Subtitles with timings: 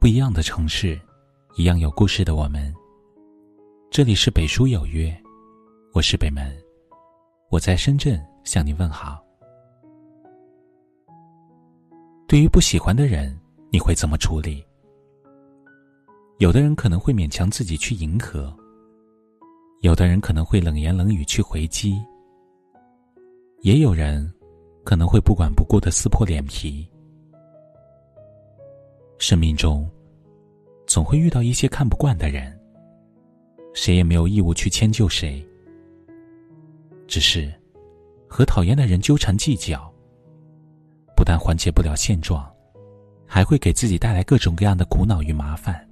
[0.00, 0.98] 不一样的城市，
[1.56, 2.74] 一样有故事的我们。
[3.90, 5.14] 这里是北书有约，
[5.92, 6.50] 我是北门，
[7.50, 9.22] 我在深圳向你问好。
[12.26, 13.38] 对于不喜欢的人，
[13.70, 14.64] 你会怎么处理？
[16.38, 18.56] 有的人可能会勉强自己去迎合，
[19.82, 22.02] 有的人可能会冷言冷语去回击，
[23.60, 24.32] 也有人
[24.82, 26.89] 可能会不管不顾的撕破脸皮。
[29.20, 29.86] 生命中，
[30.86, 32.58] 总会遇到一些看不惯的人。
[33.74, 35.46] 谁也没有义务去迁就谁。
[37.06, 37.52] 只是，
[38.26, 39.92] 和讨厌的人纠缠计较，
[41.14, 42.50] 不但缓解不了现状，
[43.26, 45.86] 还会给自己带来各种各样的苦恼与麻烦。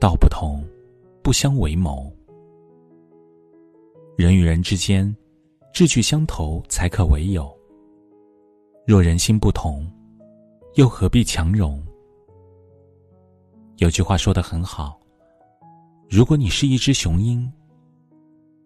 [0.00, 0.64] 道不同，
[1.22, 2.10] 不相为谋。
[4.16, 5.14] 人与人之间，
[5.70, 7.54] 志趣相投才可为友。
[8.86, 9.86] 若人心不同，
[10.74, 11.82] 又何必强融？
[13.78, 15.00] 有句话说的很好：
[16.08, 17.50] 如果你是一只雄鹰，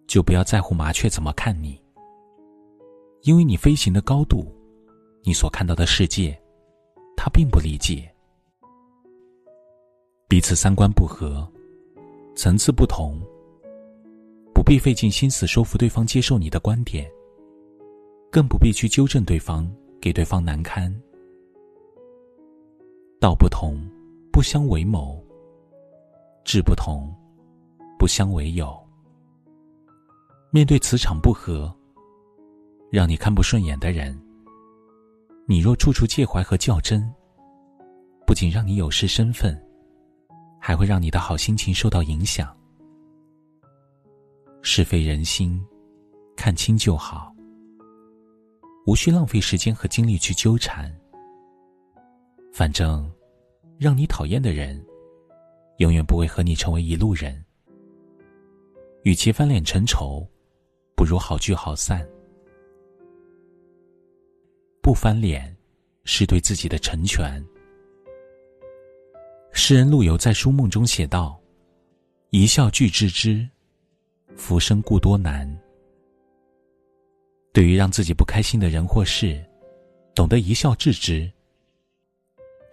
[0.05, 1.81] 就不要在乎麻雀怎么看你，
[3.23, 4.45] 因为你飞行的高度，
[5.23, 6.39] 你所看到的世界，
[7.17, 8.07] 它并不理解。
[10.27, 11.51] 彼此三观不合，
[12.35, 13.19] 层次不同，
[14.53, 17.09] 不必费尽心思说服对方接受你的观点，
[18.31, 19.67] 更不必去纠正对方，
[19.99, 20.93] 给对方难堪。
[23.25, 23.75] 道不同，
[24.31, 25.19] 不相为谋；
[26.43, 27.11] 志不同，
[27.97, 28.79] 不相为友。
[30.51, 31.75] 面对磁场不合、
[32.91, 34.15] 让你看不顺眼的人，
[35.47, 37.11] 你若处处介怀和较真，
[38.27, 39.59] 不仅让你有失身份，
[40.61, 42.55] 还会让你的好心情受到影响。
[44.61, 45.59] 是非人心，
[46.35, 47.33] 看清就好，
[48.85, 50.95] 无需浪费时间和精力去纠缠。
[52.53, 53.11] 反正，
[53.85, 54.83] 让你讨厌的人，
[55.77, 57.45] 永远不会和你成为一路人。
[59.03, 60.27] 与其翻脸成仇，
[60.95, 62.03] 不如好聚好散。
[64.81, 65.55] 不翻脸，
[66.03, 67.45] 是对自己的成全。
[69.51, 71.39] 诗人陆游在《书梦》中写道
[72.33, 73.47] ：“一笑俱置之，
[74.35, 75.47] 浮生故多难。”
[77.53, 79.45] 对于让自己不开心的人或事，
[80.15, 81.31] 懂得一笑置之。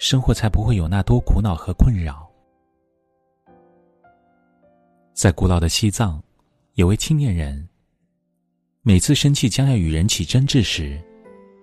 [0.02, 2.28] 生活才不会有那多苦恼和困扰。
[5.14, 6.20] 在古老的西藏，
[6.74, 7.68] 有位青年人。
[8.82, 11.00] 每次生气将要与人起争执时，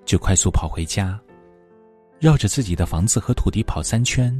[0.05, 1.19] 就快速跑回家，
[2.17, 4.33] 绕着自己的房子和土地跑三圈。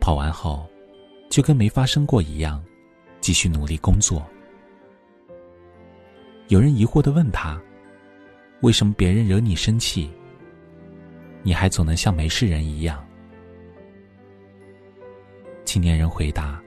[0.00, 0.66] 跑完后，
[1.30, 2.60] 就跟没发生过一样，
[3.20, 4.26] 继续努力工作。
[6.48, 7.62] 有人疑惑的问他
[8.62, 10.10] ：“为什么别人惹你生气？”
[11.42, 13.04] 你还总能像没事人一样。
[15.64, 16.60] 青年人回答：“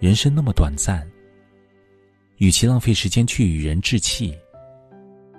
[0.00, 1.06] 人生那么短暂，
[2.38, 4.36] 与其浪费时间去与人置气，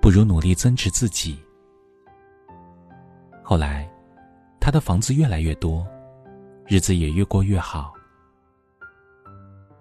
[0.02, 1.38] 不如努力增值自己。”
[3.44, 3.90] 后来，
[4.60, 5.86] 他的房子越来越多，
[6.68, 7.94] 日子也越过越好。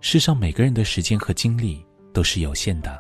[0.01, 1.85] 世上每个人的时间和精力
[2.15, 2.99] 都是有限的，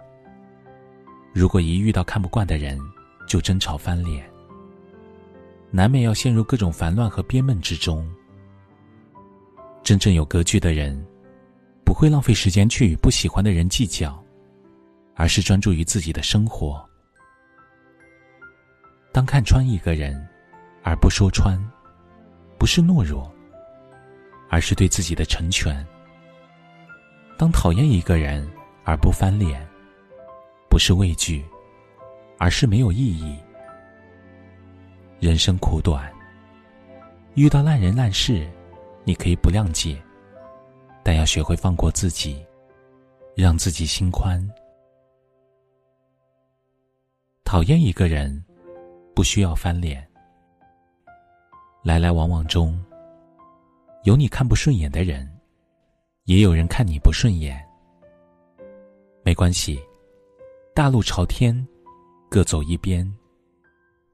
[1.33, 2.79] 如果一遇到看不惯的人
[3.27, 4.31] 就争吵翻脸。
[5.71, 8.09] 难免要陷入各种烦乱和憋闷之中。
[9.83, 11.01] 真正有格局的人，
[11.85, 14.23] 不会浪费时间去与不喜欢的人计较，
[15.15, 16.85] 而是专注于自己的生活。
[19.13, 20.29] 当看穿一个人，
[20.83, 21.59] 而不说穿，
[22.59, 23.33] 不是懦弱，
[24.49, 25.75] 而是对自己的成全；
[27.37, 28.49] 当讨厌一个人
[28.85, 29.67] 而不翻脸，
[30.69, 31.45] 不是畏惧，
[32.39, 33.37] 而是没有意义。
[35.21, 36.11] 人生苦短，
[37.35, 38.51] 遇到烂人烂事，
[39.05, 40.03] 你可以不谅解，
[41.05, 42.43] 但要学会放过自己，
[43.37, 44.43] 让自己心宽。
[47.45, 48.43] 讨厌一个人，
[49.15, 50.09] 不需要翻脸。
[51.83, 52.83] 来来往往中，
[54.05, 55.31] 有你看不顺眼的人，
[56.25, 57.63] 也有人看你不顺眼。
[59.23, 59.79] 没关系，
[60.75, 61.55] 大路朝天，
[62.31, 63.07] 各走一边。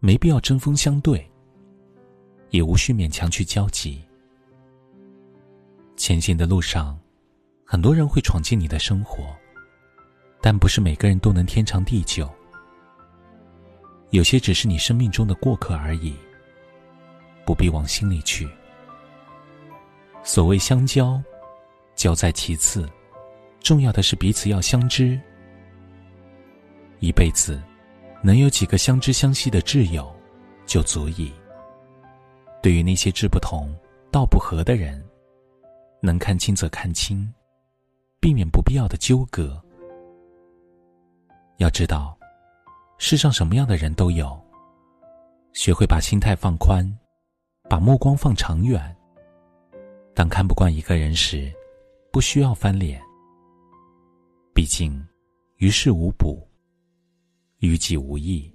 [0.06, 1.28] 没必要针锋相对，
[2.50, 4.00] 也无需勉强去交集。
[5.96, 6.96] 前行的路上，
[7.64, 9.34] 很多人会闯进你的生活，
[10.40, 12.32] 但不是每个人都能天长地久。
[14.10, 16.14] 有些只是你生命中的过客而已，
[17.44, 18.48] 不必往心里去。
[20.22, 21.20] 所谓相交，
[21.96, 22.88] 交在其次，
[23.58, 25.20] 重要的是彼此要相知。
[27.00, 27.60] 一辈子。
[28.26, 30.12] 能有几个相知相惜的挚友，
[30.66, 31.32] 就足矣。
[32.60, 33.72] 对于那些志不同、
[34.10, 35.00] 道不合的人，
[36.02, 37.32] 能看清则看清，
[38.18, 39.62] 避免不必要的纠葛。
[41.58, 42.18] 要知道，
[42.98, 44.36] 世上什么样的人都有。
[45.52, 46.84] 学会把心态放宽，
[47.70, 48.94] 把目光放长远。
[50.16, 51.48] 当看不惯一个人时，
[52.10, 53.00] 不需要翻脸。
[54.52, 55.00] 毕竟，
[55.58, 56.45] 于事无补，
[57.60, 58.50] 于己无益。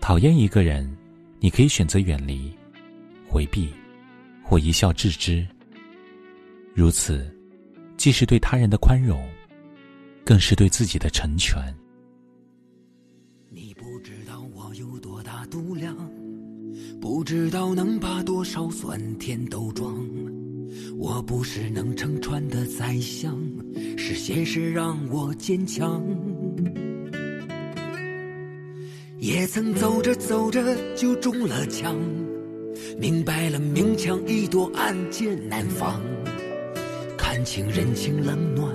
[0.00, 0.88] 讨厌一个人，
[1.40, 2.52] 你可以选择远离、
[3.28, 3.68] 回避，
[4.42, 5.46] 或一笑置之。
[6.74, 7.34] 如此，
[7.96, 9.26] 既是对他人的宽容，
[10.24, 11.56] 更是对自己的成全。
[13.48, 15.96] 你不知道我有多大度量，
[17.00, 19.96] 不知道能把多少酸甜都装。
[20.98, 23.34] 我不是能撑船的宰相，
[23.96, 26.04] 是现实让我坚强。
[29.18, 30.62] 也曾走着走着
[30.94, 31.96] 就中了枪，
[32.98, 36.02] 明白了明枪易躲暗箭难防。
[37.16, 38.74] 看清人情冷暖，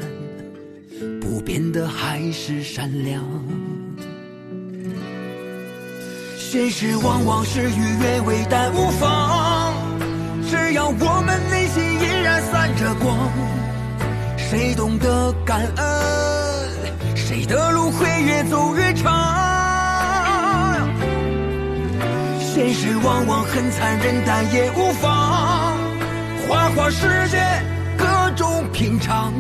[1.20, 3.24] 不变的还是善良。
[6.38, 9.74] 现实往往事与愿违，但无妨。
[10.50, 13.32] 只要我们内心依然散着光，
[14.38, 19.51] 谁懂得感恩，谁的路会越走越长。
[22.54, 25.78] 现实往往很残忍，但也无妨。
[26.46, 27.42] 花花世界
[27.98, 28.06] 各
[28.36, 29.34] 种品尝，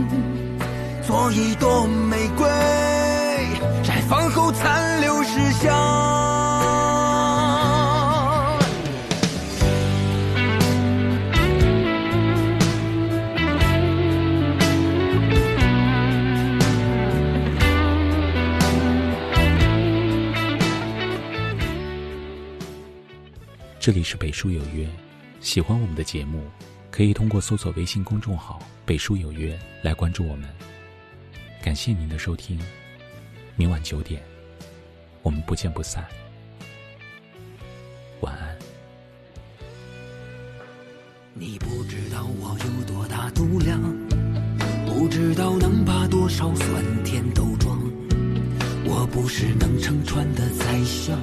[1.05, 2.47] 做一朵玫瑰，
[3.83, 6.40] 绽放后残留是香。
[23.81, 24.87] 这里是北书有约，
[25.39, 26.47] 喜欢我们的节目，
[26.91, 30.47] 可以通过搜索微信公众号“北书有约”来关注我们。
[31.63, 32.59] 感谢您的收听，
[33.55, 34.21] 明晚九点，
[35.23, 36.05] 我们不见不散。
[38.19, 38.55] 晚安。
[41.33, 43.81] 你不知道我有多大度量，
[44.85, 47.81] 不知道能把多少酸甜都装。
[48.85, 51.19] 我不是能撑船的宰相。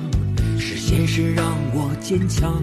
[0.58, 2.60] 是现实让我坚强，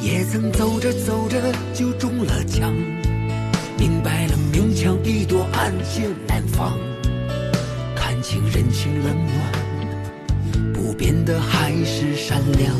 [0.00, 1.40] 也曾走着走着
[1.72, 2.74] 就中了枪，
[3.78, 6.76] 明白了明枪易躲暗箭难防，
[7.94, 12.74] 看清人情冷暖，不变的还是善良。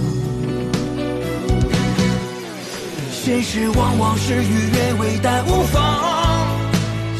[3.13, 6.47] 现实往往事与愿违，但无妨，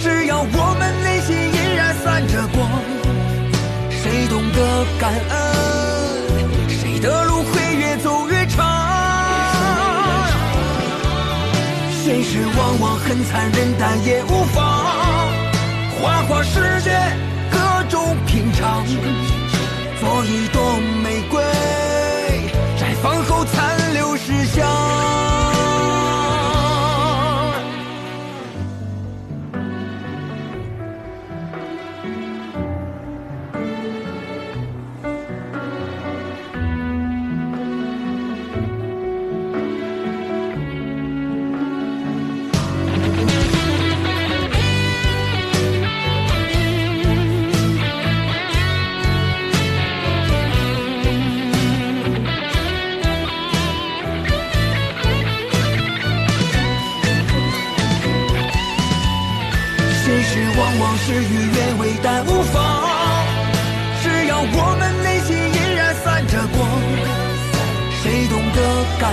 [0.03, 1.54] 只要我们内心。
[4.15, 8.65] 谁懂得感恩，谁的路会越走越长。
[11.91, 14.87] 现实往往很残忍，但也无妨。
[15.99, 16.97] 花花世界
[17.51, 17.59] 各
[17.89, 18.87] 种品尝，
[19.99, 20.74] 做一朵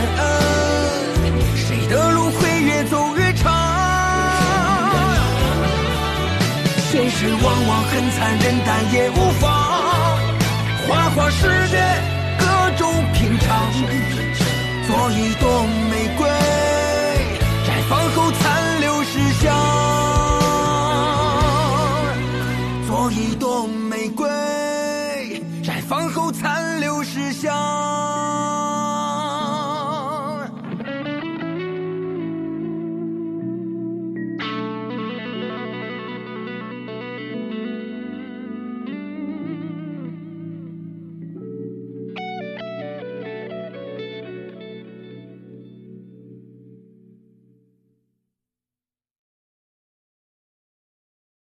[0.01, 0.25] 感恩，
[1.55, 3.51] 谁的路会越走越长。
[6.91, 9.50] 现实往往很残忍，但也无妨。
[10.88, 11.77] 花花世界
[12.39, 12.46] 各
[12.77, 13.72] 种品尝，
[14.88, 15.65] 做一朵